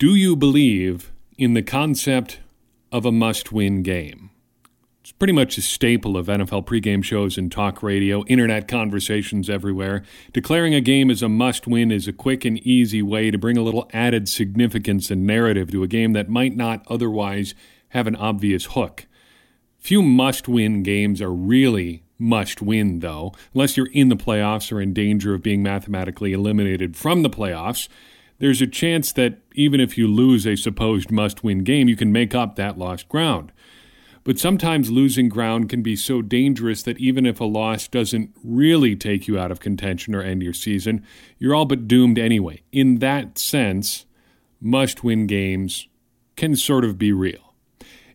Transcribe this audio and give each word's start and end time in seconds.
Do 0.00 0.14
you 0.14 0.34
believe 0.34 1.12
in 1.36 1.52
the 1.52 1.62
concept 1.62 2.40
of 2.90 3.04
a 3.04 3.12
must 3.12 3.52
win 3.52 3.82
game? 3.82 4.30
It's 5.02 5.12
pretty 5.12 5.34
much 5.34 5.58
a 5.58 5.60
staple 5.60 6.16
of 6.16 6.26
NFL 6.26 6.64
pregame 6.64 7.04
shows 7.04 7.36
and 7.36 7.52
talk 7.52 7.82
radio, 7.82 8.24
internet 8.24 8.66
conversations 8.66 9.50
everywhere. 9.50 10.02
Declaring 10.32 10.74
a 10.74 10.80
game 10.80 11.10
as 11.10 11.22
a 11.22 11.28
must 11.28 11.66
win 11.66 11.92
is 11.92 12.08
a 12.08 12.14
quick 12.14 12.46
and 12.46 12.56
easy 12.66 13.02
way 13.02 13.30
to 13.30 13.36
bring 13.36 13.58
a 13.58 13.62
little 13.62 13.90
added 13.92 14.26
significance 14.26 15.10
and 15.10 15.26
narrative 15.26 15.70
to 15.72 15.82
a 15.82 15.86
game 15.86 16.14
that 16.14 16.30
might 16.30 16.56
not 16.56 16.82
otherwise 16.88 17.54
have 17.90 18.06
an 18.06 18.16
obvious 18.16 18.64
hook. 18.70 19.06
Few 19.76 20.00
must 20.00 20.48
win 20.48 20.82
games 20.82 21.20
are 21.20 21.30
really 21.30 22.04
must 22.18 22.62
win, 22.62 23.00
though, 23.00 23.34
unless 23.52 23.76
you're 23.76 23.92
in 23.92 24.08
the 24.08 24.16
playoffs 24.16 24.72
or 24.72 24.80
in 24.80 24.94
danger 24.94 25.34
of 25.34 25.42
being 25.42 25.62
mathematically 25.62 26.32
eliminated 26.32 26.96
from 26.96 27.20
the 27.20 27.28
playoffs 27.28 27.86
there's 28.40 28.60
a 28.60 28.66
chance 28.66 29.12
that 29.12 29.38
even 29.54 29.80
if 29.80 29.96
you 29.96 30.08
lose 30.08 30.46
a 30.46 30.56
supposed 30.56 31.10
must 31.10 31.44
win 31.44 31.62
game, 31.62 31.88
you 31.88 31.96
can 31.96 32.10
make 32.10 32.34
up 32.34 32.56
that 32.56 32.78
lost 32.78 33.08
ground. 33.08 33.52
But 34.24 34.38
sometimes 34.38 34.90
losing 34.90 35.28
ground 35.28 35.68
can 35.68 35.82
be 35.82 35.96
so 35.96 36.20
dangerous 36.20 36.82
that 36.82 36.98
even 36.98 37.24
if 37.24 37.40
a 37.40 37.44
loss 37.44 37.88
doesn't 37.88 38.30
really 38.42 38.96
take 38.96 39.28
you 39.28 39.38
out 39.38 39.50
of 39.50 39.60
contention 39.60 40.14
or 40.14 40.22
end 40.22 40.42
your 40.42 40.52
season, 40.52 41.06
you're 41.38 41.54
all 41.54 41.64
but 41.64 41.88
doomed 41.88 42.18
anyway. 42.18 42.62
In 42.72 42.98
that 42.98 43.38
sense, 43.38 44.04
must 44.60 45.04
win 45.04 45.26
games 45.26 45.88
can 46.36 46.56
sort 46.56 46.84
of 46.84 46.98
be 46.98 47.12
real. 47.12 47.54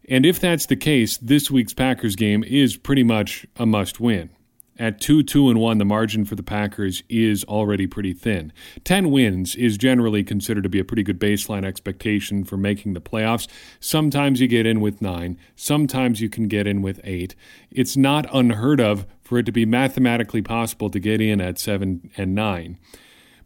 And 0.07 0.25
if 0.25 0.39
that's 0.39 0.67
the 0.67 0.75
case, 0.75 1.17
this 1.17 1.49
week's 1.49 1.73
Packers 1.73 2.15
game 2.15 2.43
is 2.43 2.77
pretty 2.77 3.03
much 3.03 3.45
a 3.55 3.65
must 3.65 3.99
win. 3.99 4.29
At 4.77 4.99
2 4.99 5.23
2 5.23 5.49
and 5.49 5.59
1, 5.61 5.77
the 5.77 5.85
margin 5.85 6.25
for 6.25 6.35
the 6.35 6.43
Packers 6.43 7.01
is 7.07 7.45
already 7.45 7.87
pretty 7.87 8.11
thin. 8.11 8.51
10 8.83 9.09
wins 9.09 9.55
is 9.55 9.77
generally 9.77 10.21
considered 10.21 10.63
to 10.63 10.69
be 10.69 10.79
a 10.79 10.83
pretty 10.83 11.03
good 11.03 11.19
baseline 11.19 11.63
expectation 11.63 12.43
for 12.43 12.57
making 12.57 12.93
the 12.93 12.99
playoffs. 12.99 13.47
Sometimes 13.79 14.41
you 14.41 14.49
get 14.49 14.65
in 14.65 14.81
with 14.81 15.01
9, 15.01 15.37
sometimes 15.55 16.19
you 16.19 16.29
can 16.29 16.49
get 16.49 16.67
in 16.67 16.81
with 16.81 16.99
8. 17.05 17.35
It's 17.71 17.95
not 17.95 18.27
unheard 18.35 18.81
of 18.81 19.05
for 19.21 19.37
it 19.37 19.45
to 19.45 19.53
be 19.53 19.65
mathematically 19.65 20.41
possible 20.41 20.89
to 20.89 20.99
get 20.99 21.21
in 21.21 21.39
at 21.39 21.57
7 21.57 22.11
and 22.17 22.35
9. 22.35 22.77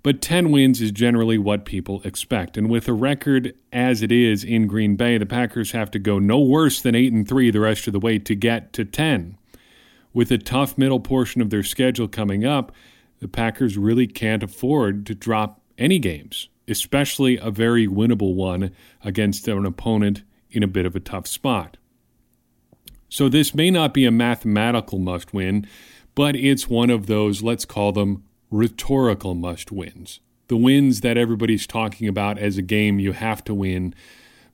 But 0.02 0.24
10 0.24 0.50
wins 0.50 0.82
is 0.82 0.92
generally 0.92 1.38
what 1.38 1.64
people 1.64 2.02
expect. 2.06 2.58
And 2.58 2.70
with 2.70 2.88
a 2.88 2.94
record 2.94 3.54
as 3.72 4.02
it 4.02 4.12
is 4.12 4.44
in 4.44 4.66
Green 4.66 4.96
Bay, 4.96 5.20
the 5.20 5.28
Packers 5.28 5.74
have 5.74 5.92
to 5.92 6.00
go 6.00 6.18
no 6.18 6.40
worse 6.40 6.82
than 6.82 6.96
8 6.96 7.14
and 7.14 7.28
3 7.28 7.52
the 7.52 7.60
rest 7.60 7.86
of 7.86 7.94
the 7.94 8.00
way 8.00 8.18
to 8.18 8.34
get 8.34 8.74
to 8.74 8.84
10 8.84 9.38
with 10.14 10.32
a 10.32 10.38
tough 10.38 10.78
middle 10.78 11.00
portion 11.00 11.42
of 11.42 11.50
their 11.50 11.64
schedule 11.64 12.08
coming 12.08 12.46
up, 12.46 12.72
the 13.20 13.28
Packers 13.28 13.78
really 13.78 14.08
can't 14.08 14.44
afford 14.44 15.06
to 15.06 15.16
drop 15.16 15.62
any 15.78 16.00
games, 16.00 16.50
especially 16.68 17.38
a 17.38 17.52
very 17.52 17.88
winnable 17.88 18.36
one 18.36 18.72
against 19.04 19.48
an 19.48 19.66
opponent 19.66 20.24
in 20.52 20.64
a 20.64 20.68
bit 20.68 20.86
of 20.86 20.96
a 20.96 21.00
tough 21.00 21.28
spot. 21.28 21.78
So 23.10 23.28
this 23.28 23.56
may 23.56 23.72
not 23.72 23.94
be 23.94 24.06
a 24.06 24.12
mathematical 24.12 25.00
must 25.00 25.34
win, 25.34 25.68
but 26.16 26.36
it's 26.36 26.70
one 26.70 26.90
of 26.90 27.08
those, 27.08 27.42
let's 27.42 27.66
call 27.66 27.92
them 27.92 28.24
rhetorical 28.52 29.36
must 29.36 29.72
wins. 29.72 30.20
The 30.48 30.58
wins 30.58 31.02
that 31.02 31.18
everybody's 31.18 31.68
talking 31.68 32.08
about 32.08 32.40
as 32.40 32.58
a 32.58 32.64
game 32.64 33.00
you 33.00 33.12
have 33.12 33.44
to 33.46 33.54
win 33.54 33.94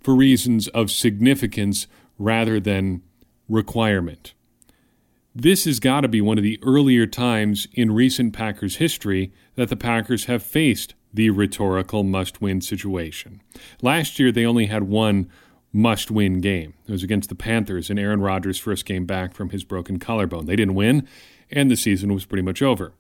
for 0.01 0.13
reasons 0.13 0.67
of 0.69 0.91
significance 0.91 1.87
rather 2.17 2.59
than 2.59 3.01
requirement. 3.47 4.33
This 5.37 5.65
has 5.65 5.81
got 5.81 6.01
to 6.01 6.07
be 6.07 6.21
one 6.21 6.37
of 6.37 6.45
the 6.45 6.57
earlier 6.63 7.05
times 7.05 7.67
in 7.73 7.91
recent 7.91 8.31
Packers 8.31 8.77
history 8.77 9.33
that 9.55 9.67
the 9.67 9.75
Packers 9.75 10.25
have 10.25 10.41
faced 10.41 10.93
the 11.13 11.29
rhetorical 11.29 12.05
must 12.05 12.41
win 12.41 12.61
situation. 12.61 13.41
Last 13.81 14.17
year, 14.17 14.31
they 14.31 14.45
only 14.45 14.67
had 14.67 14.83
one 14.83 15.29
must 15.73 16.09
win 16.09 16.39
game. 16.39 16.73
It 16.87 16.91
was 16.93 17.03
against 17.03 17.27
the 17.27 17.35
Panthers 17.35 17.89
in 17.89 17.99
Aaron 17.99 18.21
Rodgers' 18.21 18.57
first 18.57 18.85
game 18.85 19.05
back 19.05 19.33
from 19.33 19.49
his 19.49 19.65
broken 19.65 19.99
collarbone. 19.99 20.45
They 20.45 20.55
didn't 20.55 20.75
win, 20.75 21.05
and 21.51 21.69
the 21.69 21.75
season 21.75 22.13
was 22.13 22.23
pretty 22.23 22.43
much 22.43 22.61
over. 22.61 22.93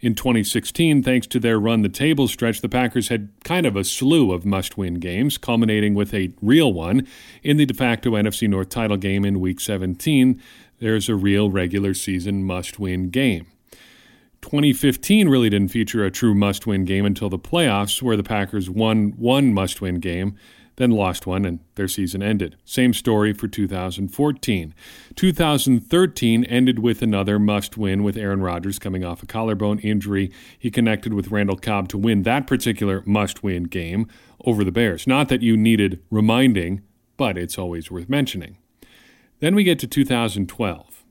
In 0.00 0.14
2016, 0.14 1.02
thanks 1.02 1.26
to 1.28 1.40
their 1.40 1.58
run 1.58 1.82
the 1.82 1.88
table 1.88 2.28
stretch, 2.28 2.60
the 2.60 2.68
Packers 2.68 3.08
had 3.08 3.30
kind 3.44 3.66
of 3.66 3.76
a 3.76 3.84
slew 3.84 4.32
of 4.32 4.44
must 4.44 4.76
win 4.76 4.94
games, 4.94 5.38
culminating 5.38 5.94
with 5.94 6.12
a 6.12 6.32
real 6.42 6.72
one 6.72 7.06
in 7.42 7.56
the 7.56 7.66
de 7.66 7.74
facto 7.74 8.10
NFC 8.10 8.48
North 8.48 8.68
title 8.68 8.96
game 8.96 9.24
in 9.24 9.40
Week 9.40 9.58
17 9.58 10.40
there's 10.78 11.08
a 11.08 11.14
real 11.14 11.50
regular 11.50 11.94
season 11.94 12.44
must 12.44 12.78
win 12.78 13.10
game. 13.10 13.46
2015 14.42 15.28
really 15.28 15.50
didn't 15.50 15.70
feature 15.72 16.04
a 16.04 16.10
true 16.10 16.34
must 16.34 16.66
win 16.66 16.84
game 16.84 17.04
until 17.04 17.28
the 17.28 17.38
playoffs, 17.38 18.00
where 18.00 18.16
the 18.16 18.22
Packers 18.22 18.70
won 18.70 19.10
one 19.16 19.52
must 19.52 19.80
win 19.80 19.96
game, 19.96 20.36
then 20.76 20.92
lost 20.92 21.26
one, 21.26 21.44
and 21.44 21.58
their 21.74 21.88
season 21.88 22.22
ended. 22.22 22.56
Same 22.64 22.94
story 22.94 23.32
for 23.32 23.48
2014. 23.48 24.74
2013 25.16 26.44
ended 26.44 26.78
with 26.78 27.02
another 27.02 27.40
must 27.40 27.76
win, 27.76 28.04
with 28.04 28.16
Aaron 28.16 28.40
Rodgers 28.40 28.78
coming 28.78 29.04
off 29.04 29.22
a 29.22 29.26
collarbone 29.26 29.80
injury. 29.80 30.30
He 30.56 30.70
connected 30.70 31.12
with 31.12 31.32
Randall 31.32 31.56
Cobb 31.56 31.88
to 31.88 31.98
win 31.98 32.22
that 32.22 32.46
particular 32.46 33.02
must 33.04 33.42
win 33.42 33.64
game 33.64 34.06
over 34.44 34.62
the 34.62 34.72
Bears. 34.72 35.06
Not 35.06 35.28
that 35.30 35.42
you 35.42 35.56
needed 35.56 36.00
reminding, 36.12 36.82
but 37.16 37.36
it's 37.36 37.58
always 37.58 37.90
worth 37.90 38.08
mentioning. 38.08 38.56
Then 39.40 39.54
we 39.54 39.64
get 39.64 39.78
to 39.80 39.86
2012. 39.86 41.04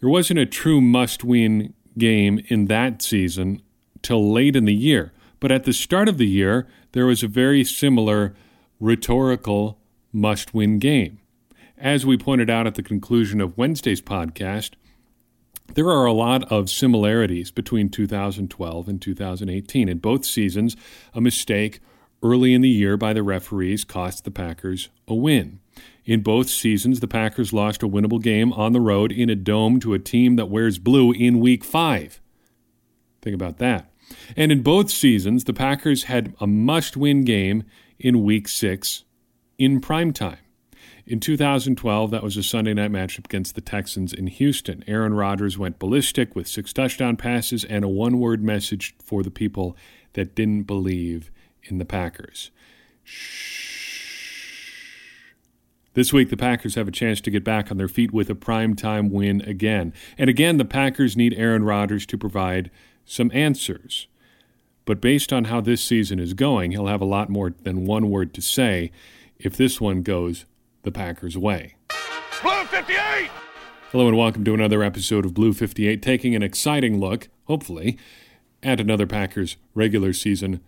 There 0.00 0.08
wasn't 0.08 0.38
a 0.38 0.46
true 0.46 0.80
must 0.80 1.24
win 1.24 1.72
game 1.96 2.40
in 2.48 2.66
that 2.66 3.00
season 3.00 3.62
till 4.02 4.32
late 4.32 4.56
in 4.56 4.66
the 4.66 4.74
year. 4.74 5.12
But 5.40 5.50
at 5.50 5.64
the 5.64 5.72
start 5.72 6.08
of 6.08 6.18
the 6.18 6.26
year, 6.26 6.66
there 6.92 7.06
was 7.06 7.22
a 7.22 7.28
very 7.28 7.64
similar 7.64 8.34
rhetorical 8.80 9.78
must 10.12 10.54
win 10.54 10.78
game. 10.78 11.18
As 11.78 12.06
we 12.06 12.16
pointed 12.16 12.48
out 12.48 12.66
at 12.66 12.74
the 12.74 12.82
conclusion 12.82 13.40
of 13.40 13.56
Wednesday's 13.58 14.00
podcast, 14.00 14.72
there 15.74 15.90
are 15.90 16.06
a 16.06 16.12
lot 16.12 16.50
of 16.50 16.70
similarities 16.70 17.50
between 17.50 17.88
2012 17.88 18.88
and 18.88 19.02
2018. 19.02 19.88
In 19.88 19.98
both 19.98 20.24
seasons, 20.24 20.76
a 21.12 21.20
mistake 21.20 21.80
early 22.22 22.54
in 22.54 22.62
the 22.62 22.68
year 22.68 22.96
by 22.96 23.12
the 23.12 23.22
referees 23.22 23.84
cost 23.84 24.24
the 24.24 24.30
Packers 24.30 24.88
a 25.06 25.14
win. 25.14 25.60
In 26.06 26.20
both 26.20 26.48
seasons, 26.48 27.00
the 27.00 27.08
Packers 27.08 27.52
lost 27.52 27.82
a 27.82 27.88
winnable 27.88 28.22
game 28.22 28.52
on 28.52 28.72
the 28.72 28.80
road 28.80 29.10
in 29.10 29.28
a 29.28 29.34
dome 29.34 29.80
to 29.80 29.92
a 29.92 29.98
team 29.98 30.36
that 30.36 30.46
wears 30.46 30.78
blue 30.78 31.10
in 31.10 31.40
week 31.40 31.64
five. 31.64 32.20
Think 33.20 33.34
about 33.34 33.58
that. 33.58 33.90
And 34.36 34.52
in 34.52 34.62
both 34.62 34.88
seasons, 34.88 35.44
the 35.44 35.52
Packers 35.52 36.04
had 36.04 36.32
a 36.40 36.46
must 36.46 36.96
win 36.96 37.24
game 37.24 37.64
in 37.98 38.22
week 38.22 38.46
six 38.46 39.02
in 39.58 39.80
prime 39.80 40.12
time. 40.12 40.38
In 41.06 41.18
2012, 41.18 42.12
that 42.12 42.22
was 42.22 42.36
a 42.36 42.42
Sunday 42.42 42.74
night 42.74 42.92
matchup 42.92 43.24
against 43.24 43.56
the 43.56 43.60
Texans 43.60 44.12
in 44.12 44.28
Houston. 44.28 44.84
Aaron 44.86 45.14
Rodgers 45.14 45.58
went 45.58 45.80
ballistic 45.80 46.36
with 46.36 46.46
six 46.46 46.72
touchdown 46.72 47.16
passes 47.16 47.64
and 47.64 47.84
a 47.84 47.88
one 47.88 48.20
word 48.20 48.44
message 48.44 48.94
for 49.02 49.24
the 49.24 49.30
people 49.30 49.76
that 50.12 50.36
didn't 50.36 50.64
believe 50.64 51.32
in 51.64 51.78
the 51.78 51.84
Packers. 51.84 52.52
Shh. 53.02 53.75
This 55.96 56.12
week, 56.12 56.28
the 56.28 56.36
Packers 56.36 56.74
have 56.74 56.86
a 56.86 56.92
chance 56.92 57.22
to 57.22 57.30
get 57.30 57.42
back 57.42 57.70
on 57.70 57.78
their 57.78 57.88
feet 57.88 58.12
with 58.12 58.28
a 58.28 58.34
primetime 58.34 59.10
win 59.10 59.40
again. 59.40 59.94
And 60.18 60.28
again, 60.28 60.58
the 60.58 60.66
Packers 60.66 61.16
need 61.16 61.32
Aaron 61.32 61.64
Rodgers 61.64 62.04
to 62.04 62.18
provide 62.18 62.70
some 63.06 63.30
answers. 63.32 64.06
But 64.84 65.00
based 65.00 65.32
on 65.32 65.44
how 65.44 65.62
this 65.62 65.80
season 65.82 66.20
is 66.20 66.34
going, 66.34 66.72
he'll 66.72 66.88
have 66.88 67.00
a 67.00 67.06
lot 67.06 67.30
more 67.30 67.54
than 67.62 67.86
one 67.86 68.10
word 68.10 68.34
to 68.34 68.42
say 68.42 68.92
if 69.38 69.56
this 69.56 69.80
one 69.80 70.02
goes 70.02 70.44
the 70.82 70.92
Packers' 70.92 71.38
way. 71.38 71.76
Blue 72.42 72.64
58! 72.66 73.30
Hello 73.90 74.06
and 74.06 74.18
welcome 74.18 74.44
to 74.44 74.52
another 74.52 74.82
episode 74.82 75.24
of 75.24 75.32
Blue 75.32 75.54
58, 75.54 76.02
taking 76.02 76.34
an 76.34 76.42
exciting 76.42 77.00
look, 77.00 77.28
hopefully, 77.44 77.96
at 78.62 78.80
another 78.80 79.06
Packers 79.06 79.56
regular 79.74 80.12
season 80.12 80.60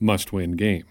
must 0.00 0.32
win 0.32 0.56
game. 0.56 0.86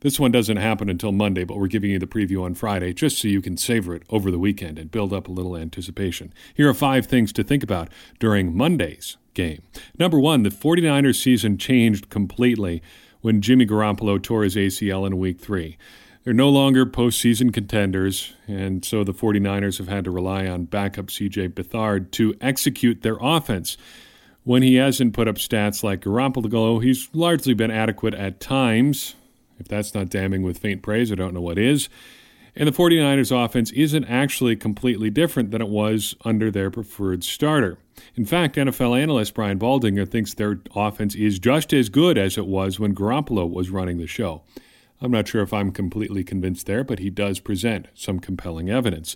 This 0.00 0.20
one 0.20 0.30
doesn't 0.30 0.58
happen 0.58 0.88
until 0.88 1.10
Monday, 1.10 1.42
but 1.42 1.56
we're 1.56 1.66
giving 1.66 1.90
you 1.90 1.98
the 1.98 2.06
preview 2.06 2.42
on 2.44 2.54
Friday 2.54 2.92
just 2.92 3.18
so 3.18 3.26
you 3.26 3.42
can 3.42 3.56
savor 3.56 3.96
it 3.96 4.04
over 4.10 4.30
the 4.30 4.38
weekend 4.38 4.78
and 4.78 4.92
build 4.92 5.12
up 5.12 5.26
a 5.26 5.32
little 5.32 5.56
anticipation. 5.56 6.32
Here 6.54 6.68
are 6.68 6.74
five 6.74 7.06
things 7.06 7.32
to 7.32 7.42
think 7.42 7.64
about 7.64 7.88
during 8.20 8.56
Monday's 8.56 9.16
game. 9.34 9.62
Number 9.98 10.20
one, 10.20 10.44
the 10.44 10.50
49ers 10.50 11.20
season 11.20 11.58
changed 11.58 12.10
completely 12.10 12.80
when 13.22 13.40
Jimmy 13.40 13.66
Garoppolo 13.66 14.22
tore 14.22 14.44
his 14.44 14.54
ACL 14.54 15.04
in 15.04 15.18
week 15.18 15.40
three. 15.40 15.76
They're 16.22 16.34
no 16.34 16.48
longer 16.48 16.84
postseason 16.86 17.52
contenders, 17.52 18.34
and 18.46 18.84
so 18.84 19.02
the 19.02 19.14
49ers 19.14 19.78
have 19.78 19.88
had 19.88 20.04
to 20.04 20.10
rely 20.10 20.46
on 20.46 20.64
backup 20.64 21.06
CJ 21.06 21.54
Beathard 21.54 22.10
to 22.12 22.34
execute 22.40 23.02
their 23.02 23.16
offense. 23.20 23.76
When 24.44 24.62
he 24.62 24.76
hasn't 24.76 25.14
put 25.14 25.26
up 25.26 25.36
stats 25.36 25.82
like 25.82 26.02
Garoppolo, 26.02 26.82
he's 26.82 27.08
largely 27.12 27.54
been 27.54 27.70
adequate 27.70 28.14
at 28.14 28.40
times, 28.40 29.14
if 29.58 29.68
that's 29.68 29.94
not 29.94 30.08
damning 30.08 30.42
with 30.42 30.58
faint 30.58 30.82
praise, 30.82 31.10
I 31.10 31.14
don't 31.14 31.34
know 31.34 31.40
what 31.40 31.58
is. 31.58 31.88
And 32.56 32.66
the 32.66 32.72
49ers 32.72 33.44
offense 33.44 33.70
isn't 33.72 34.04
actually 34.06 34.56
completely 34.56 35.10
different 35.10 35.52
than 35.52 35.62
it 35.62 35.68
was 35.68 36.16
under 36.24 36.50
their 36.50 36.70
preferred 36.70 37.22
starter. 37.22 37.78
In 38.16 38.24
fact, 38.24 38.56
NFL 38.56 39.00
analyst 39.00 39.34
Brian 39.34 39.58
Baldinger 39.58 40.08
thinks 40.08 40.34
their 40.34 40.60
offense 40.74 41.14
is 41.14 41.38
just 41.38 41.72
as 41.72 41.88
good 41.88 42.18
as 42.18 42.36
it 42.36 42.46
was 42.46 42.80
when 42.80 42.94
Garoppolo 42.94 43.48
was 43.48 43.70
running 43.70 43.98
the 43.98 44.06
show. 44.06 44.42
I'm 45.00 45.12
not 45.12 45.28
sure 45.28 45.42
if 45.42 45.52
I'm 45.52 45.70
completely 45.70 46.24
convinced 46.24 46.66
there, 46.66 46.82
but 46.82 46.98
he 46.98 47.10
does 47.10 47.38
present 47.38 47.86
some 47.94 48.18
compelling 48.18 48.68
evidence. 48.68 49.14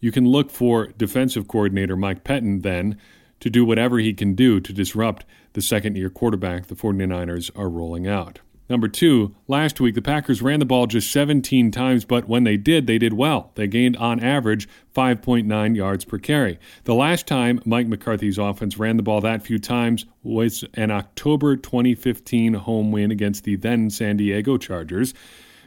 You 0.00 0.12
can 0.12 0.28
look 0.28 0.50
for 0.50 0.86
defensive 0.86 1.48
coordinator 1.48 1.96
Mike 1.96 2.22
Pettine 2.22 2.62
then 2.62 2.96
to 3.40 3.50
do 3.50 3.64
whatever 3.64 3.98
he 3.98 4.14
can 4.14 4.34
do 4.34 4.60
to 4.60 4.72
disrupt 4.72 5.24
the 5.54 5.62
second 5.62 5.96
year 5.96 6.10
quarterback 6.10 6.66
the 6.66 6.76
49ers 6.76 7.50
are 7.58 7.68
rolling 7.68 8.06
out. 8.06 8.40
Number 8.68 8.88
two, 8.88 9.34
last 9.46 9.80
week 9.80 9.94
the 9.94 10.02
Packers 10.02 10.42
ran 10.42 10.58
the 10.58 10.66
ball 10.66 10.86
just 10.86 11.10
17 11.10 11.70
times, 11.70 12.04
but 12.04 12.28
when 12.28 12.44
they 12.44 12.58
did, 12.58 12.86
they 12.86 12.98
did 12.98 13.14
well. 13.14 13.50
They 13.54 13.66
gained 13.66 13.96
on 13.96 14.20
average 14.20 14.68
5.9 14.94 15.74
yards 15.74 16.04
per 16.04 16.18
carry. 16.18 16.58
The 16.84 16.94
last 16.94 17.26
time 17.26 17.62
Mike 17.64 17.86
McCarthy's 17.86 18.36
offense 18.36 18.76
ran 18.76 18.98
the 18.98 19.02
ball 19.02 19.22
that 19.22 19.42
few 19.42 19.58
times 19.58 20.04
was 20.22 20.64
an 20.74 20.90
October 20.90 21.56
2015 21.56 22.54
home 22.54 22.92
win 22.92 23.10
against 23.10 23.44
the 23.44 23.56
then 23.56 23.88
San 23.88 24.18
Diego 24.18 24.58
Chargers. 24.58 25.14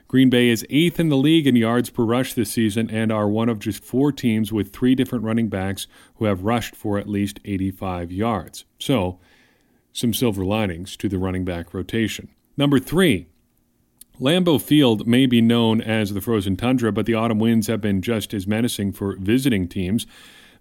Green 0.08 0.30
Bay 0.30 0.50
is 0.50 0.66
eighth 0.70 1.00
in 1.00 1.10
the 1.10 1.18
league 1.18 1.48
in 1.48 1.56
yards 1.56 1.90
per 1.90 2.04
rush 2.04 2.34
this 2.34 2.52
season 2.52 2.90
and 2.92 3.12
are 3.12 3.30
one 3.30 3.50
of 3.50 3.60
just 3.60 3.84
four 3.84 4.12
teams 4.12 4.52
with 4.52 4.74
three 4.74 4.94
different 4.94 5.24
running 5.24 5.48
backs 5.48 5.88
who 6.16 6.26
have 6.26 6.44
rushed 6.44 6.76
for 6.76 7.00
at 7.00 7.08
least 7.08 7.40
85 7.46 8.12
yards. 8.12 8.66
So, 8.78 9.20
some 9.94 10.14
silver 10.14 10.46
linings 10.46 10.96
to 10.98 11.10
the 11.10 11.18
running 11.18 11.46
back 11.46 11.74
rotation. 11.74 12.28
Number 12.62 12.78
three, 12.78 13.26
Lambeau 14.20 14.62
Field 14.62 15.08
may 15.08 15.26
be 15.26 15.42
known 15.42 15.82
as 15.82 16.14
the 16.14 16.22
frozen 16.22 16.56
tundra, 16.56 16.92
but 16.92 17.08
the 17.08 17.16
autumn 17.16 17.40
winds 17.40 17.66
have 17.66 17.82
been 17.82 18.04
just 18.04 18.36
as 18.36 18.46
menacing 18.46 18.92
for 18.92 19.16
visiting 19.16 19.68
teams. 19.68 20.06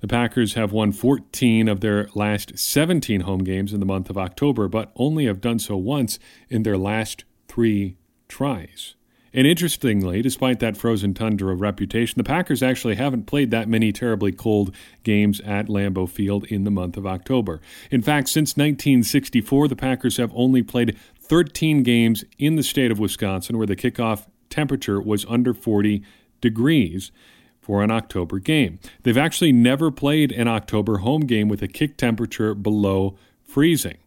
The 0.01 0.09
Packers 0.09 0.55
have 0.55 0.73
won 0.73 0.93
14 0.93 1.69
of 1.69 1.81
their 1.81 2.09
last 2.15 2.59
17 2.59 3.21
home 3.21 3.45
games 3.45 3.75
in 3.75 3.81
the 3.81 3.87
month 3.87 4.09
of 4.09 4.17
October, 4.17 4.67
but 4.67 4.93
only 4.97 5.27
have 5.27 5.43
done 5.43 5.59
so 5.59 5.77
once 5.77 6.19
in 6.49 6.63
their 6.63 6.79
last 6.79 7.25
three 7.49 7.99
tries. 8.29 8.95
And 9.33 9.47
interestingly, 9.47 10.23
despite 10.23 10.59
that 10.61 10.77
frozen 10.77 11.15
tundra 11.15 11.55
reputation, 11.55 12.15
the 12.17 12.25
Packers 12.25 12.63
actually 12.63 12.97
haven't 12.97 13.27
played 13.27 13.51
that 13.51 13.69
many 13.69 13.93
terribly 13.93 14.33
cold 14.33 14.75
games 15.05 15.41
at 15.41 15.69
Lambeau 15.69 16.09
Field 16.09 16.45
in 16.47 16.65
the 16.65 16.71
month 16.71 16.97
of 16.97 17.07
October. 17.07 17.61
In 17.91 18.03
fact, 18.03 18.29
since 18.29 18.57
1964, 18.57 19.69
the 19.69 19.77
Packers 19.77 20.17
have 20.17 20.33
only 20.35 20.63
played 20.63 20.97
13 21.31 21.85
games 21.85 22.25
in 22.41 22.57
the 22.57 22.63
state 22.65 22.91
of 22.91 22.99
Wisconsin 22.99 23.57
where 23.57 23.67
the 23.67 23.77
kickoff 23.77 24.27
temperature 24.49 25.01
was 25.01 25.25
under 25.27 25.55
40 25.55 26.03
degrees 26.41 27.13
for 27.61 27.85
an 27.85 27.91
October 27.93 28.41
game. 28.41 28.81
They've 29.05 29.17
actually 29.17 29.53
never 29.53 29.93
played 29.93 30.33
an 30.33 30.49
October 30.49 30.99
home 30.99 31.21
game 31.21 31.49
with 31.49 31.63
a 31.63 31.69
kick 31.69 31.97
temperature 31.97 32.53
below 32.53 33.17
freezing. 33.45 33.99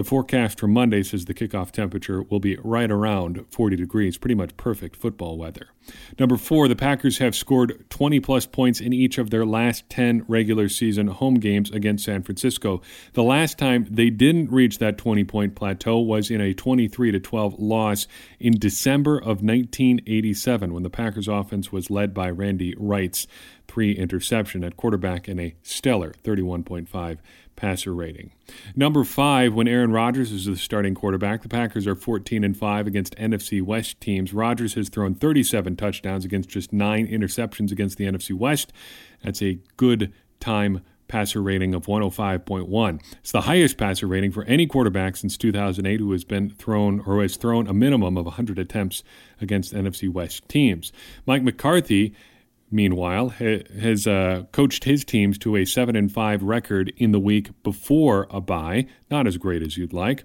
The 0.00 0.04
forecast 0.04 0.58
for 0.58 0.66
Monday 0.66 1.02
says 1.02 1.26
the 1.26 1.34
kickoff 1.34 1.72
temperature 1.72 2.22
will 2.22 2.40
be 2.40 2.56
right 2.64 2.90
around 2.90 3.44
40 3.50 3.76
degrees, 3.76 4.16
pretty 4.16 4.34
much 4.34 4.56
perfect 4.56 4.96
football 4.96 5.36
weather. 5.36 5.66
Number 6.18 6.38
four, 6.38 6.68
the 6.68 6.76
Packers 6.76 7.18
have 7.18 7.36
scored 7.36 7.84
20 7.90 8.18
plus 8.20 8.46
points 8.46 8.80
in 8.80 8.94
each 8.94 9.18
of 9.18 9.28
their 9.28 9.44
last 9.44 9.90
10 9.90 10.24
regular 10.26 10.70
season 10.70 11.08
home 11.08 11.34
games 11.34 11.70
against 11.70 12.06
San 12.06 12.22
Francisco. 12.22 12.80
The 13.12 13.22
last 13.22 13.58
time 13.58 13.86
they 13.90 14.08
didn't 14.08 14.50
reach 14.50 14.78
that 14.78 14.96
20 14.96 15.24
point 15.24 15.54
plateau 15.54 15.98
was 15.98 16.30
in 16.30 16.40
a 16.40 16.54
23 16.54 17.12
to 17.12 17.20
12 17.20 17.58
loss 17.58 18.06
in 18.38 18.58
December 18.58 19.18
of 19.18 19.42
1987 19.42 20.72
when 20.72 20.82
the 20.82 20.88
Packers 20.88 21.28
offense 21.28 21.70
was 21.70 21.90
led 21.90 22.14
by 22.14 22.30
Randy 22.30 22.74
Wright's 22.78 23.26
three 23.68 23.92
interception 23.92 24.64
at 24.64 24.76
quarterback 24.76 25.28
and 25.28 25.38
a 25.38 25.54
stellar 25.62 26.12
31.5 26.24 27.18
passer 27.60 27.94
rating. 27.94 28.32
Number 28.74 29.04
five, 29.04 29.52
when 29.52 29.68
Aaron 29.68 29.92
Rodgers 29.92 30.32
is 30.32 30.46
the 30.46 30.56
starting 30.56 30.94
quarterback, 30.94 31.42
the 31.42 31.48
Packers 31.48 31.86
are 31.86 31.94
14 31.94 32.42
and 32.42 32.56
5 32.56 32.86
against 32.86 33.14
NFC 33.16 33.60
West 33.60 34.00
teams. 34.00 34.32
Rodgers 34.32 34.74
has 34.74 34.88
thrown 34.88 35.14
37 35.14 35.76
touchdowns 35.76 36.24
against 36.24 36.48
just 36.48 36.72
nine 36.72 37.06
interceptions 37.06 37.70
against 37.70 37.98
the 37.98 38.06
NFC 38.06 38.32
West. 38.32 38.72
That's 39.22 39.42
a 39.42 39.58
good 39.76 40.10
time 40.40 40.80
passer 41.06 41.42
rating 41.42 41.74
of 41.74 41.84
105.1. 41.84 43.00
It's 43.18 43.32
the 43.32 43.42
highest 43.42 43.76
passer 43.76 44.06
rating 44.06 44.32
for 44.32 44.44
any 44.44 44.66
quarterback 44.66 45.16
since 45.16 45.36
2008 45.36 46.00
who 46.00 46.12
has 46.12 46.24
been 46.24 46.48
thrown 46.50 47.00
or 47.00 47.20
has 47.20 47.36
thrown 47.36 47.66
a 47.66 47.74
minimum 47.74 48.16
of 48.16 48.24
100 48.24 48.58
attempts 48.58 49.02
against 49.38 49.74
NFC 49.74 50.10
West 50.10 50.48
teams. 50.48 50.92
Mike 51.26 51.42
McCarthy 51.42 52.14
meanwhile, 52.70 53.30
has 53.30 54.06
uh, 54.06 54.44
coached 54.52 54.84
his 54.84 55.04
teams 55.04 55.38
to 55.38 55.56
a 55.56 55.64
7 55.64 55.96
and 55.96 56.10
5 56.10 56.42
record 56.42 56.92
in 56.96 57.12
the 57.12 57.20
week 57.20 57.50
before 57.62 58.26
a 58.30 58.40
bye. 58.40 58.86
Not 59.10 59.26
as 59.26 59.36
great 59.36 59.62
as 59.62 59.76
you'd 59.76 59.92
like. 59.92 60.24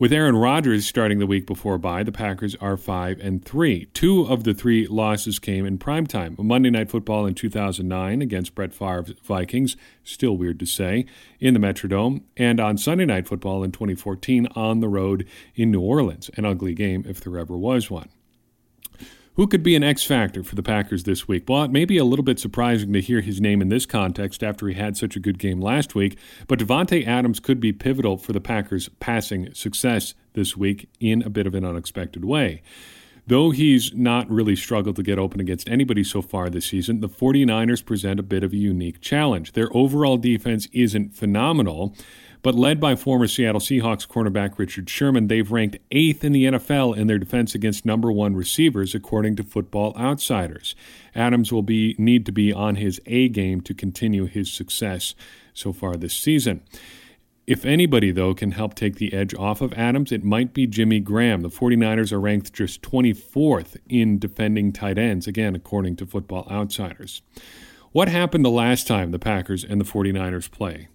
With 0.00 0.12
Aaron 0.12 0.36
Rodgers 0.36 0.86
starting 0.86 1.18
the 1.18 1.26
week 1.26 1.44
before 1.44 1.76
bye, 1.76 2.04
the 2.04 2.12
Packers 2.12 2.54
are 2.60 2.76
5 2.76 3.18
and 3.18 3.44
3. 3.44 3.86
Two 3.86 4.22
of 4.26 4.44
the 4.44 4.54
three 4.54 4.86
losses 4.86 5.40
came 5.40 5.66
in 5.66 5.76
primetime. 5.76 6.38
Monday 6.38 6.70
Night 6.70 6.88
Football 6.88 7.26
in 7.26 7.34
2009 7.34 8.22
against 8.22 8.54
Brett 8.54 8.72
Favre's 8.72 9.14
Vikings, 9.24 9.76
still 10.04 10.36
weird 10.36 10.60
to 10.60 10.66
say, 10.66 11.04
in 11.40 11.52
the 11.52 11.58
Metrodome, 11.58 12.22
and 12.36 12.60
on 12.60 12.78
Sunday 12.78 13.06
Night 13.06 13.26
Football 13.26 13.64
in 13.64 13.72
2014 13.72 14.46
on 14.54 14.78
the 14.78 14.88
road 14.88 15.26
in 15.56 15.72
New 15.72 15.80
Orleans, 15.80 16.30
an 16.36 16.44
ugly 16.44 16.74
game 16.74 17.04
if 17.04 17.20
there 17.20 17.36
ever 17.36 17.56
was 17.56 17.90
one. 17.90 18.08
Who 19.38 19.46
could 19.46 19.62
be 19.62 19.76
an 19.76 19.84
X 19.84 20.02
factor 20.02 20.42
for 20.42 20.56
the 20.56 20.64
Packers 20.64 21.04
this 21.04 21.28
week? 21.28 21.44
Well, 21.48 21.62
it 21.62 21.70
may 21.70 21.84
be 21.84 21.96
a 21.96 22.04
little 22.04 22.24
bit 22.24 22.40
surprising 22.40 22.92
to 22.92 23.00
hear 23.00 23.20
his 23.20 23.40
name 23.40 23.62
in 23.62 23.68
this 23.68 23.86
context 23.86 24.42
after 24.42 24.66
he 24.66 24.74
had 24.74 24.96
such 24.96 25.14
a 25.14 25.20
good 25.20 25.38
game 25.38 25.60
last 25.60 25.94
week, 25.94 26.18
but 26.48 26.58
Davante 26.58 27.06
Adams 27.06 27.38
could 27.38 27.60
be 27.60 27.72
pivotal 27.72 28.16
for 28.16 28.32
the 28.32 28.40
Packers' 28.40 28.88
passing 28.98 29.54
success 29.54 30.14
this 30.32 30.56
week 30.56 30.88
in 30.98 31.22
a 31.22 31.30
bit 31.30 31.46
of 31.46 31.54
an 31.54 31.64
unexpected 31.64 32.24
way. 32.24 32.62
Though 33.28 33.50
he's 33.50 33.94
not 33.94 34.28
really 34.28 34.56
struggled 34.56 34.96
to 34.96 35.04
get 35.04 35.20
open 35.20 35.38
against 35.38 35.68
anybody 35.68 36.02
so 36.02 36.20
far 36.20 36.50
this 36.50 36.66
season, 36.66 36.98
the 36.98 37.08
49ers 37.08 37.84
present 37.84 38.18
a 38.18 38.24
bit 38.24 38.42
of 38.42 38.52
a 38.52 38.56
unique 38.56 39.00
challenge. 39.00 39.52
Their 39.52 39.68
overall 39.70 40.16
defense 40.16 40.66
isn't 40.72 41.14
phenomenal, 41.14 41.94
but 42.42 42.54
led 42.54 42.80
by 42.80 42.94
former 42.94 43.26
Seattle 43.26 43.60
Seahawks 43.60 44.06
cornerback 44.06 44.58
Richard 44.58 44.88
Sherman, 44.88 45.28
they've 45.28 45.50
ranked 45.50 45.78
eighth 45.90 46.24
in 46.24 46.32
the 46.32 46.44
NFL 46.44 46.96
in 46.96 47.06
their 47.06 47.18
defense 47.18 47.54
against 47.54 47.84
number 47.84 48.12
one 48.12 48.34
receivers, 48.34 48.94
according 48.94 49.36
to 49.36 49.44
Football 49.44 49.96
Outsiders. 49.96 50.74
Adams 51.14 51.52
will 51.52 51.62
be 51.62 51.94
need 51.98 52.26
to 52.26 52.32
be 52.32 52.52
on 52.52 52.76
his 52.76 53.00
A 53.06 53.28
game 53.28 53.60
to 53.62 53.74
continue 53.74 54.26
his 54.26 54.52
success 54.52 55.14
so 55.52 55.72
far 55.72 55.96
this 55.96 56.14
season. 56.14 56.62
If 57.48 57.64
anybody, 57.64 58.10
though, 58.10 58.34
can 58.34 58.50
help 58.50 58.74
take 58.74 58.96
the 58.96 59.14
edge 59.14 59.34
off 59.34 59.62
of 59.62 59.72
Adams, 59.72 60.12
it 60.12 60.22
might 60.22 60.52
be 60.52 60.66
Jimmy 60.66 61.00
Graham. 61.00 61.40
The 61.40 61.48
49ers 61.48 62.12
are 62.12 62.20
ranked 62.20 62.52
just 62.52 62.82
24th 62.82 63.78
in 63.88 64.18
defending 64.18 64.70
tight 64.70 64.98
ends, 64.98 65.26
again, 65.26 65.56
according 65.56 65.96
to 65.96 66.06
Football 66.06 66.46
Outsiders. 66.50 67.22
What 67.92 68.08
happened 68.08 68.44
the 68.44 68.50
last 68.50 68.86
time 68.86 69.12
the 69.12 69.18
Packers 69.18 69.64
and 69.64 69.80
the 69.80 69.86
49ers 69.86 70.50
play? 70.50 70.88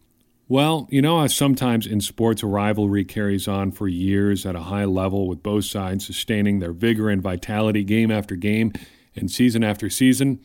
Well, 0.50 0.88
you 0.92 1.02
know 1.02 1.26
sometimes 1.28 1.88
in 1.88 2.02
sports 2.02 2.44
a 2.44 2.48
rivalry 2.48 3.06
carries 3.06 3.48
on 3.48 3.72
for 3.72 3.88
years 3.88 4.46
at 4.46 4.56
a 4.56 4.64
high 4.64 4.86
level 4.86 5.28
with 5.28 5.42
both 5.42 5.66
sides 5.66 6.06
sustaining 6.06 6.60
their 6.60 6.74
vigor 6.74 7.10
and 7.10 7.22
vitality 7.22 7.84
game 7.84 8.12
after 8.12 8.36
game 8.36 8.74
and 9.16 9.32
season 9.32 9.64
after 9.64 9.90
season? 9.90 10.42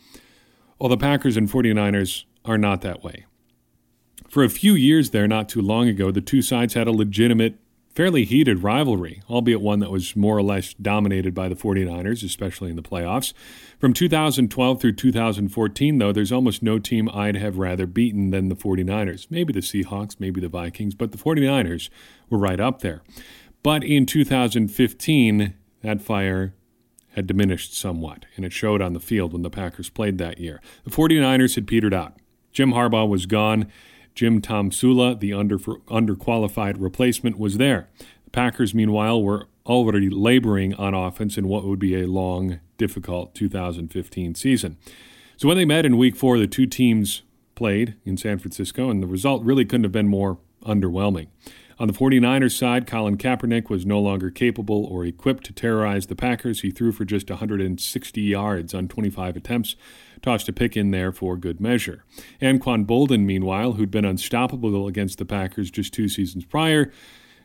Well, 0.78 0.88
the 0.88 0.96
Packers 0.96 1.36
and 1.36 1.50
49ers 1.50 2.24
are 2.44 2.58
not 2.58 2.82
that 2.82 3.02
way. 3.02 3.26
For 4.28 4.44
a 4.44 4.48
few 4.48 4.74
years 4.74 5.10
there, 5.10 5.26
not 5.26 5.48
too 5.48 5.62
long 5.62 5.88
ago, 5.88 6.10
the 6.12 6.20
two 6.20 6.42
sides 6.42 6.74
had 6.74 6.86
a 6.86 6.92
legitimate 6.92 7.58
fairly 7.98 8.24
heated 8.24 8.62
rivalry, 8.62 9.20
albeit 9.28 9.60
one 9.60 9.80
that 9.80 9.90
was 9.90 10.14
more 10.14 10.38
or 10.38 10.42
less 10.42 10.72
dominated 10.74 11.34
by 11.34 11.48
the 11.48 11.56
49ers, 11.56 12.22
especially 12.22 12.70
in 12.70 12.76
the 12.76 12.80
playoffs. 12.80 13.32
From 13.80 13.92
2012 13.92 14.80
through 14.80 14.92
2014, 14.92 15.98
though, 15.98 16.12
there's 16.12 16.30
almost 16.30 16.62
no 16.62 16.78
team 16.78 17.08
I'd 17.12 17.34
have 17.34 17.58
rather 17.58 17.88
beaten 17.88 18.30
than 18.30 18.50
the 18.50 18.54
49ers. 18.54 19.26
Maybe 19.30 19.52
the 19.52 19.58
Seahawks, 19.58 20.20
maybe 20.20 20.40
the 20.40 20.48
Vikings, 20.48 20.94
but 20.94 21.10
the 21.10 21.18
49ers 21.18 21.90
were 22.30 22.38
right 22.38 22.60
up 22.60 22.82
there. 22.82 23.02
But 23.64 23.82
in 23.82 24.06
2015, 24.06 25.54
that 25.82 26.00
fire 26.00 26.54
had 27.16 27.26
diminished 27.26 27.76
somewhat, 27.76 28.26
and 28.36 28.44
it 28.44 28.52
showed 28.52 28.80
on 28.80 28.92
the 28.92 29.00
field 29.00 29.32
when 29.32 29.42
the 29.42 29.50
Packers 29.50 29.90
played 29.90 30.18
that 30.18 30.38
year. 30.38 30.62
The 30.84 30.90
49ers 30.92 31.56
had 31.56 31.66
petered 31.66 31.94
out. 31.94 32.14
Jim 32.52 32.70
Harbaugh 32.70 33.08
was 33.08 33.26
gone 33.26 33.66
Jim 34.18 34.42
Tomsula, 34.42 35.20
the 35.20 35.32
under, 35.32 35.58
underqualified 35.58 36.74
replacement, 36.76 37.38
was 37.38 37.56
there. 37.56 37.88
The 38.24 38.30
Packers, 38.30 38.74
meanwhile, 38.74 39.22
were 39.22 39.46
already 39.64 40.10
laboring 40.10 40.74
on 40.74 40.92
offense 40.92 41.38
in 41.38 41.46
what 41.46 41.64
would 41.64 41.78
be 41.78 41.94
a 41.94 42.08
long, 42.08 42.58
difficult 42.78 43.32
2015 43.36 44.34
season. 44.34 44.76
So 45.36 45.46
when 45.46 45.56
they 45.56 45.64
met 45.64 45.86
in 45.86 45.96
week 45.96 46.16
four, 46.16 46.36
the 46.36 46.48
two 46.48 46.66
teams 46.66 47.22
played 47.54 47.94
in 48.04 48.16
San 48.16 48.40
Francisco, 48.40 48.90
and 48.90 49.00
the 49.00 49.06
result 49.06 49.44
really 49.44 49.64
couldn't 49.64 49.84
have 49.84 49.92
been 49.92 50.08
more 50.08 50.38
underwhelming. 50.64 51.28
On 51.78 51.86
the 51.86 51.94
49ers 51.94 52.58
side, 52.58 52.88
Colin 52.88 53.18
Kaepernick 53.18 53.70
was 53.70 53.86
no 53.86 54.00
longer 54.00 54.30
capable 54.30 54.84
or 54.84 55.04
equipped 55.04 55.44
to 55.44 55.52
terrorize 55.52 56.08
the 56.08 56.16
Packers. 56.16 56.62
He 56.62 56.72
threw 56.72 56.90
for 56.90 57.04
just 57.04 57.30
160 57.30 58.20
yards 58.20 58.74
on 58.74 58.88
25 58.88 59.36
attempts, 59.36 59.76
tossed 60.22 60.48
a 60.48 60.52
pick 60.52 60.76
in 60.76 60.90
there 60.90 61.12
for 61.12 61.36
good 61.36 61.60
measure. 61.60 62.04
Anquan 62.40 62.86
Boldin, 62.86 63.24
meanwhile, 63.24 63.72
who'd 63.72 63.90
been 63.90 64.04
unstoppable 64.04 64.86
against 64.86 65.18
the 65.18 65.24
Packers 65.24 65.70
just 65.70 65.92
two 65.92 66.08
seasons 66.08 66.44
prior, 66.44 66.92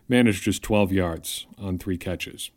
managed 0.08 0.44
just 0.44 0.62
12 0.64 0.92
yards 0.92 1.48
on 1.58 1.78
three 1.78 1.98
catches. 1.98 2.52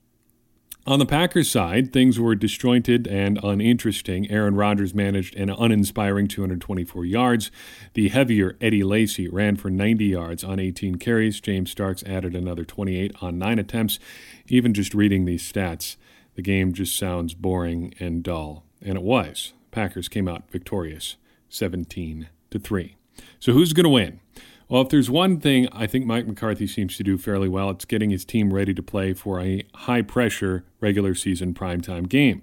On 0.88 1.00
the 1.00 1.06
Packers 1.06 1.50
side, 1.50 1.92
things 1.92 2.20
were 2.20 2.37
disjointed 2.37 3.08
and 3.08 3.40
uninteresting. 3.42 4.30
Aaron 4.30 4.54
Rodgers 4.54 4.94
managed 4.94 5.35
an 5.35 5.50
uninspiring 5.50 6.28
224 6.28 7.04
yards. 7.04 7.50
The 7.94 8.08
heavier 8.08 8.56
Eddie 8.61 8.85
Lacy 8.85 9.28
ran 9.28 9.56
for 9.56 9.68
90 9.68 10.04
yards 10.04 10.44
on 10.44 10.61
18 10.61 10.94
carries. 10.99 11.40
James 11.40 11.73
Starks 11.73 12.04
added 12.04 12.37
another 12.37 12.64
28 12.64 13.16
on 13.20 13.37
9 13.37 13.58
attempts. 13.58 13.99
Even 14.46 14.73
just 14.73 14.94
reading 14.94 15.25
these 15.25 15.42
stats, 15.42 15.96
the 16.37 16.42
game 16.42 16.73
just 16.73 16.96
sounds 16.96 17.35
boring 17.35 17.92
and 17.99 18.23
dull. 18.23 18.64
And 18.80 18.96
it 18.96 19.02
was. 19.02 19.54
Packers 19.76 20.09
came 20.09 20.26
out 20.26 20.50
victorious, 20.50 21.16
17 21.50 22.30
to 22.50 22.59
3. 22.59 22.97
So 23.38 23.52
who's 23.52 23.75
going 23.75 23.85
to 23.85 23.90
win? 23.90 24.21
Well, 24.71 24.80
if 24.80 24.88
there's 24.88 25.11
one 25.11 25.38
thing 25.38 25.68
I 25.71 25.87
think 25.87 26.06
Mike 26.06 26.26
McCarthy 26.26 26.66
seems 26.66 26.97
to 26.97 27.02
do 27.02 27.18
fairly 27.18 27.47
well, 27.50 27.68
it's 27.68 27.85
getting 27.85 28.09
his 28.09 28.25
team 28.25 28.54
ready 28.54 28.73
to 28.73 28.83
play 28.83 29.12
for 29.12 29.38
a 29.38 29.64
high 29.75 30.00
pressure 30.00 30.64
regular 30.80 31.14
season 31.14 31.52
primetime 31.52 32.09
game. 32.09 32.40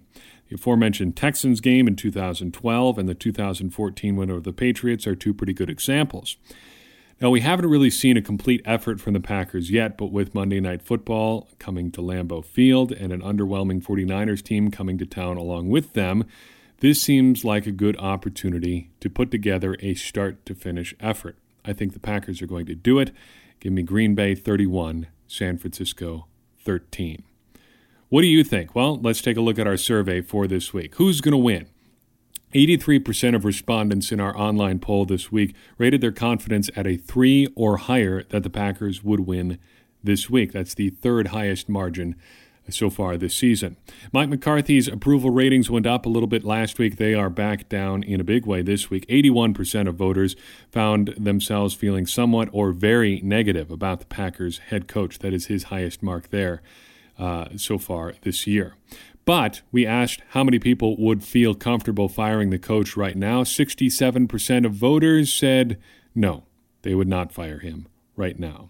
The 0.48 0.56
aforementioned 0.56 1.18
Texans 1.18 1.60
game 1.60 1.88
in 1.88 1.96
2012 1.96 3.00
and 3.00 3.10
the 3.10 3.16
2014 3.16 4.16
win 4.16 4.30
over 4.30 4.40
the 4.40 4.54
Patriots 4.54 5.08
are 5.08 5.16
two 5.16 5.34
pretty 5.34 5.54
good 5.54 5.72
examples. 5.72 6.38
Now, 7.20 7.32
we 7.32 7.42
haven't 7.42 7.68
really 7.68 7.90
seen 7.90 8.16
a 8.16 8.22
complete 8.22 8.62
effort 8.64 9.02
from 9.02 9.14
the 9.14 9.20
Packers 9.20 9.72
yet, 9.72 9.98
but 9.98 10.12
with 10.12 10.36
Monday 10.36 10.60
Night 10.60 10.84
Football 10.84 11.50
coming 11.58 11.90
to 11.94 12.02
Lambeau 12.02 12.46
Field 12.46 12.92
and 12.92 13.12
an 13.12 13.22
underwhelming 13.22 13.84
49ers 13.84 14.44
team 14.44 14.70
coming 14.70 15.00
to 15.00 15.06
town 15.08 15.38
along 15.38 15.70
with 15.70 15.94
them, 15.94 16.26
this 16.84 17.02
seems 17.02 17.46
like 17.46 17.66
a 17.66 17.72
good 17.72 17.98
opportunity 17.98 18.90
to 19.00 19.10
put 19.10 19.32
together 19.32 19.78
a 19.80 19.94
start 19.94 20.46
to 20.46 20.54
finish 20.54 20.94
effort. 21.00 21.38
I 21.64 21.72
think 21.72 21.94
the 21.94 22.00
Packers 22.00 22.42
are 22.42 22.46
going 22.46 22.66
to 22.66 22.76
do 22.76 23.00
it. 23.00 23.12
Give 23.62 23.72
me 23.72 23.84
Green 23.84 24.16
Bay 24.16 24.36
31, 24.36 25.08
San 25.26 25.58
Francisco 25.58 26.28
13. 26.60 27.24
What 28.10 28.20
do 28.20 28.28
you 28.28 28.44
think? 28.44 28.76
Well, 28.76 29.00
let's 29.00 29.22
take 29.22 29.38
a 29.38 29.42
look 29.42 29.58
at 29.58 29.66
our 29.66 29.78
survey 29.78 30.20
for 30.20 30.46
this 30.46 30.74
week. 30.74 30.96
Who's 30.96 31.22
going 31.22 31.32
to 31.32 31.38
win? 31.38 31.68
83% 32.54 33.34
of 33.34 33.46
respondents 33.46 34.12
in 34.12 34.20
our 34.20 34.38
online 34.38 34.80
poll 34.80 35.06
this 35.06 35.32
week 35.32 35.56
rated 35.78 36.02
their 36.02 36.12
confidence 36.12 36.70
at 36.76 36.86
a 36.86 36.98
three 36.98 37.48
or 37.56 37.78
higher 37.78 38.24
that 38.24 38.44
the 38.44 38.50
Packers 38.50 39.02
would 39.06 39.22
win 39.22 39.58
this 40.04 40.30
week. 40.30 40.52
That's 40.52 40.74
the 40.74 40.90
third 40.90 41.28
highest 41.28 41.70
margin 41.70 42.18
so 42.70 42.90
far 42.90 43.18
this 43.18 43.36
season. 43.36 43.78
Mike 44.12 44.30
McCarthy's 44.30 44.88
approval 44.88 45.30
ratings 45.30 45.70
went 45.70 45.86
up 45.86 46.06
a 46.06 46.10
little 46.10 46.28
bit 46.28 46.44
last 46.44 46.80
week. 46.80 46.98
They 46.98 47.14
are 47.14 47.30
back 47.30 47.70
down 47.70 48.04
in 48.04 48.22
a 48.22 48.24
big 48.24 48.46
way 48.46 48.62
this 48.62 48.90
week. 48.90 49.06
81% 49.08 49.88
of 49.88 49.96
voters 49.96 50.36
found 50.72 51.10
themselves 51.18 51.74
feeling 51.74 52.06
somewhat 52.06 52.50
or 52.52 52.72
very 52.72 53.20
negative 53.22 53.70
about 53.70 54.00
the 54.00 54.06
Packers 54.06 54.60
head 54.60 54.88
coach. 54.88 55.20
That 55.20 55.34
is 55.34 55.48
his 55.48 55.64
highest 55.64 56.02
mark 56.02 56.30
there 56.30 56.62
uh, 57.20 57.50
so 57.58 57.78
far 57.78 58.14
this 58.22 58.48
year. 58.48 58.76
But 59.26 59.62
we 59.72 59.86
asked 59.86 60.22
how 60.30 60.44
many 60.44 60.60
people 60.60 60.98
would 60.98 61.24
feel 61.24 61.56
comfortable 61.56 62.10
firing 62.10 62.50
the 62.50 62.60
coach 62.60 62.98
right 62.98 63.16
now. 63.16 63.44
67% 63.44 64.66
of 64.66 64.74
voters 64.74 65.34
said 65.34 65.80
no, 66.14 66.44
they 66.82 66.94
would 66.94 67.08
not 67.08 67.32
fire 67.32 67.60
him 67.60 67.88
right 68.16 68.38
now. 68.38 68.70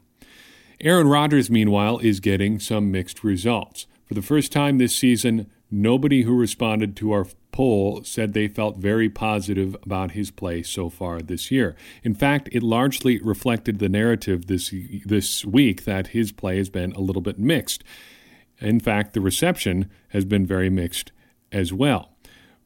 Aaron 0.84 1.08
Rodgers, 1.08 1.50
meanwhile, 1.50 2.00
is 2.00 2.20
getting 2.20 2.60
some 2.60 2.92
mixed 2.92 3.24
results. 3.24 3.88
For 4.06 4.16
the 4.16 4.22
first 4.22 4.52
time 4.52 4.80
this 4.80 4.94
season, 4.94 5.50
nobody 5.72 6.24
who 6.24 6.36
responded 6.36 6.98
to 6.98 7.14
our 7.14 7.26
poll 7.54 8.04
said 8.04 8.34
they 8.34 8.50
felt 8.50 8.80
very 8.80 9.10
positive 9.10 9.78
about 9.84 10.12
his 10.12 10.30
play 10.30 10.62
so 10.62 10.90
far 10.90 11.22
this 11.22 11.50
year. 11.50 11.78
In 12.04 12.14
fact, 12.14 12.50
it 12.52 12.62
largely 12.62 13.18
reflected 13.20 13.80
the 13.80 13.88
narrative 13.88 14.48
this 14.48 14.74
this 15.06 15.46
week 15.46 15.86
that 15.86 16.08
his 16.08 16.34
play 16.34 16.58
has 16.58 16.70
been 16.70 16.92
a 16.92 17.00
little 17.00 17.22
bit 17.22 17.40
mixed. 17.40 17.86
In 18.60 18.82
fact, 18.82 19.14
the 19.14 19.22
reception 19.22 19.90
has 20.10 20.26
been 20.26 20.46
very 20.46 20.70
mixed 20.70 21.14
as 21.50 21.72
well. 21.72 22.10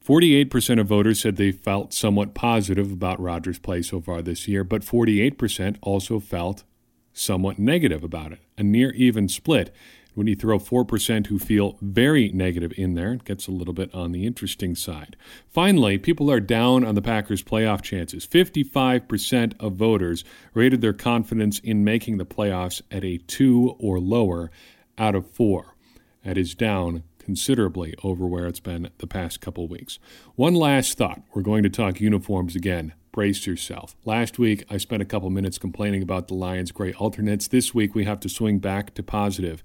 48% 0.04 0.80
of 0.80 0.88
voters 0.88 1.20
said 1.20 1.36
they 1.36 1.52
felt 1.52 1.94
somewhat 1.94 2.34
positive 2.34 2.90
about 2.90 3.20
Rodgers' 3.20 3.60
play 3.60 3.80
so 3.80 4.00
far 4.00 4.22
this 4.22 4.48
year, 4.48 4.64
but 4.64 4.82
48% 4.82 5.76
also 5.82 6.18
felt 6.18 6.64
somewhat 7.12 7.58
negative 7.58 8.04
about 8.04 8.32
it, 8.32 8.40
a 8.56 8.62
near 8.62 8.90
even 8.92 9.28
split. 9.28 9.74
When 10.14 10.26
you 10.26 10.34
throw 10.34 10.58
4% 10.58 11.28
who 11.28 11.38
feel 11.38 11.78
very 11.80 12.30
negative 12.30 12.72
in 12.76 12.94
there, 12.94 13.12
it 13.12 13.24
gets 13.24 13.46
a 13.46 13.52
little 13.52 13.72
bit 13.72 13.94
on 13.94 14.10
the 14.10 14.26
interesting 14.26 14.74
side. 14.74 15.16
Finally, 15.48 15.98
people 15.98 16.28
are 16.28 16.40
down 16.40 16.84
on 16.84 16.96
the 16.96 17.02
Packers' 17.02 17.42
playoff 17.42 17.82
chances. 17.82 18.26
55% 18.26 19.54
of 19.60 19.74
voters 19.74 20.24
rated 20.54 20.80
their 20.80 20.92
confidence 20.92 21.60
in 21.60 21.84
making 21.84 22.18
the 22.18 22.26
playoffs 22.26 22.82
at 22.90 23.04
a 23.04 23.18
2 23.18 23.76
or 23.78 24.00
lower 24.00 24.50
out 24.98 25.14
of 25.14 25.30
4. 25.30 25.76
That 26.24 26.36
is 26.36 26.56
down 26.56 27.04
considerably 27.20 27.94
over 28.02 28.26
where 28.26 28.46
it's 28.46 28.58
been 28.58 28.90
the 28.98 29.06
past 29.06 29.40
couple 29.40 29.68
weeks. 29.68 29.98
One 30.34 30.54
last 30.54 30.98
thought. 30.98 31.22
We're 31.32 31.42
going 31.42 31.62
to 31.62 31.70
talk 31.70 32.00
uniforms 32.00 32.56
again 32.56 32.94
brace 33.18 33.48
yourself. 33.48 33.96
Last 34.04 34.38
week, 34.38 34.64
I 34.70 34.76
spent 34.76 35.02
a 35.02 35.04
couple 35.04 35.28
minutes 35.28 35.58
complaining 35.58 36.04
about 36.04 36.28
the 36.28 36.34
Lions' 36.34 36.70
gray 36.70 36.92
alternates. 36.92 37.48
This 37.48 37.74
week, 37.74 37.92
we 37.92 38.04
have 38.04 38.20
to 38.20 38.28
swing 38.28 38.60
back 38.60 38.94
to 38.94 39.02
positive. 39.02 39.64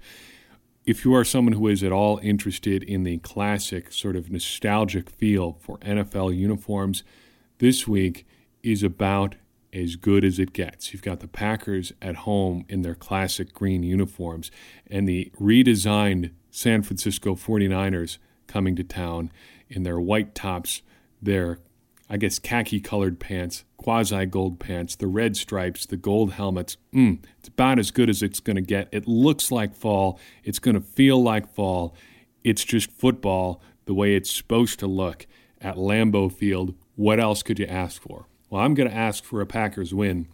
If 0.87 1.05
you 1.05 1.13
are 1.13 1.23
someone 1.23 1.53
who 1.53 1.67
is 1.67 1.83
at 1.83 1.91
all 1.91 2.19
interested 2.23 2.81
in 2.81 3.03
the 3.03 3.19
classic, 3.19 3.91
sort 3.91 4.15
of 4.15 4.31
nostalgic 4.31 5.07
feel 5.07 5.59
for 5.61 5.77
NFL 5.81 6.35
uniforms, 6.35 7.03
this 7.59 7.87
week 7.87 8.25
is 8.63 8.81
about 8.81 9.35
as 9.71 9.97
good 9.97 10.25
as 10.25 10.39
it 10.39 10.53
gets. 10.53 10.91
You've 10.91 11.03
got 11.03 11.19
the 11.19 11.27
Packers 11.27 11.93
at 12.01 12.15
home 12.15 12.65
in 12.69 12.81
their 12.81 12.95
classic 12.95 13.53
green 13.53 13.83
uniforms 13.83 14.49
and 14.87 15.07
the 15.07 15.31
redesigned 15.39 16.31
San 16.49 16.81
Francisco 16.81 17.35
49ers 17.35 18.17
coming 18.47 18.75
to 18.77 18.83
town 18.83 19.31
in 19.69 19.83
their 19.83 19.99
white 19.99 20.33
tops, 20.33 20.81
their 21.21 21.59
I 22.09 22.17
guess, 22.17 22.37
khaki 22.37 22.79
colored 22.79 23.19
pants, 23.19 23.63
quasi 23.77 24.25
gold 24.25 24.59
pants, 24.59 24.95
the 24.95 25.07
red 25.07 25.37
stripes, 25.37 25.85
the 25.85 25.97
gold 25.97 26.33
helmets. 26.33 26.77
Mm, 26.93 27.19
it's 27.39 27.47
about 27.47 27.79
as 27.79 27.91
good 27.91 28.09
as 28.09 28.21
it's 28.21 28.39
going 28.39 28.55
to 28.55 28.61
get. 28.61 28.89
It 28.91 29.07
looks 29.07 29.51
like 29.51 29.75
fall. 29.75 30.19
It's 30.43 30.59
going 30.59 30.75
to 30.75 30.81
feel 30.81 31.21
like 31.21 31.53
fall. 31.53 31.95
It's 32.43 32.63
just 32.63 32.91
football 32.91 33.61
the 33.85 33.93
way 33.93 34.15
it's 34.15 34.31
supposed 34.31 34.79
to 34.79 34.87
look 34.87 35.25
at 35.61 35.75
Lambeau 35.75 36.31
Field. 36.31 36.75
What 36.95 37.19
else 37.19 37.41
could 37.41 37.57
you 37.59 37.65
ask 37.65 38.01
for? 38.01 38.27
Well, 38.49 38.61
I'm 38.61 38.73
going 38.73 38.89
to 38.89 38.95
ask 38.95 39.23
for 39.23 39.41
a 39.41 39.45
Packers 39.45 39.93
win. 39.93 40.27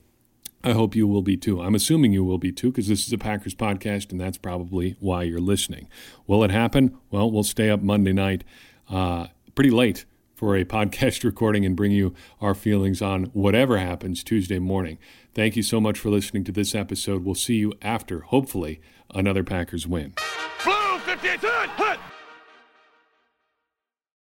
I 0.64 0.74
hope 0.74 0.96
you 0.96 1.08
will 1.08 1.22
be 1.22 1.38
too. 1.38 1.62
I'm 1.62 1.76
assuming 1.76 2.12
you 2.12 2.26
will 2.26 2.38
be 2.38 2.52
too 2.52 2.72
because 2.72 2.90
this 2.90 3.08
is 3.08 3.14
a 3.14 3.18
Packers 3.18 3.56
podcast 3.56 4.12
and 4.12 4.20
that's 4.20 4.38
probably 4.38 4.98
why 5.00 5.24
you're 5.24 5.40
listening. 5.40 5.88
Will 6.28 6.44
it 6.44 6.52
happen? 6.52 6.98
Well, 7.12 7.32
we'll 7.32 7.44
stay 7.44 7.70
up 7.70 7.82
Monday 7.82 8.12
night 8.12 8.44
uh, 8.90 9.28
pretty 9.56 9.72
late 9.72 10.04
for 10.40 10.56
a 10.56 10.64
podcast 10.64 11.24
recording 11.26 11.66
and 11.66 11.76
bring 11.76 11.92
you 11.92 12.14
our 12.40 12.56
feelings 12.56 13.02
on 13.02 13.26
whatever 13.34 13.78
happens 13.78 14.24
Tuesday 14.24 14.58
morning. 14.58 14.98
Thank 15.36 15.58
you 15.58 15.64
so 15.64 15.82
much 15.82 16.00
for 16.00 16.10
listening 16.10 16.46
to 16.46 16.54
this 16.54 16.74
episode. 16.74 17.26
We'll 17.26 17.36
see 17.36 17.56
you 17.56 17.74
after, 17.82 18.22
hopefully, 18.22 18.80
another 19.14 19.44
Packers 19.44 19.86
win. 19.86 20.14
Blue 20.64 20.98
58 21.00 21.40
hut! 21.42 22.00